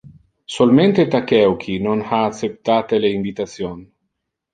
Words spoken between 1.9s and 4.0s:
ha acceptate le invitation.